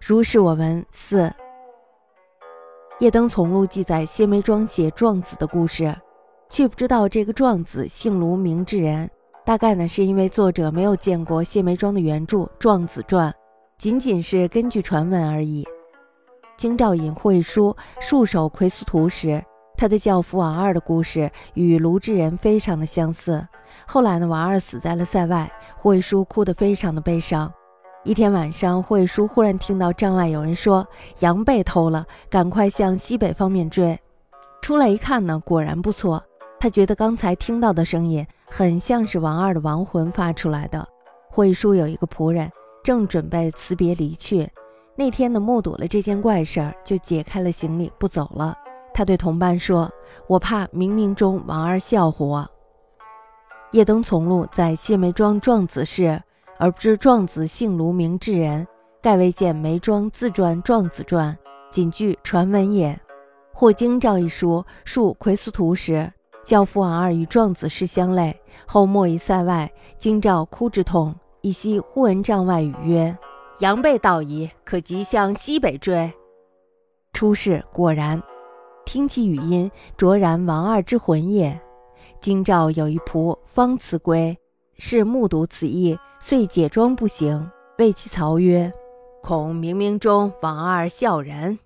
[0.00, 1.30] 如是我闻四。
[3.00, 5.94] 夜灯从录记载谢梅庄写壮子的故事，
[6.48, 9.10] 却不知道这个壮子姓卢名志人。
[9.44, 13.30] 大概呢是因为作者没有见过谢梅庄的原著《壮子传》，
[13.76, 15.66] 仅仅是根据传闻而已。
[16.56, 19.44] 京兆尹惠书戍守奎斯图时，
[19.76, 23.46] 他的教父王二的故事与卢志人非常的相似。
[23.86, 27.52] 后来呢，王二死在了塞外，惠书哭得非常的悲伤。
[28.04, 30.86] 一天晚上，惠叔忽然听到帐外有人说
[31.18, 33.98] 羊被偷了，赶快向西北方面追。
[34.62, 36.22] 出来一看呢，果然不错。
[36.60, 40.86] 他觉得刚才听到的声音很像是王二的亡魂发出来的。
[41.28, 42.50] 惠叔有一个仆人，
[42.82, 44.48] 正准备辞别离去。
[44.96, 48.56] 那天呢，目睹了这件怪事儿，就解开了行李不走了。
[48.94, 49.88] 他对同伴说
[50.26, 52.50] ：“我怕冥冥中王二笑话我。”
[53.72, 56.20] 叶登从录在谢梅庄壮子氏。
[56.58, 58.66] 而不知壮子姓卢名智人，
[59.00, 61.32] 盖未见梅庄自传《壮子传》，
[61.72, 62.98] 仅据传闻也。
[63.52, 66.12] 或京兆一书述奎斯图时，
[66.44, 73.16] 教父王二与壮子氏相类，后莫于塞外，京兆哭之痛，一夕忽闻帐外语曰
[73.60, 76.12] ：“羊被盗矣，可即向西北追。”
[77.12, 78.20] 出世果然，
[78.84, 81.60] 听其语音，卓然王二之魂也。
[82.20, 84.36] 京兆有一仆方辞归。
[84.78, 88.72] 是目睹此意，遂解装不行，谓其曹曰
[89.22, 91.58] ：“恐冥冥中王二笑然。”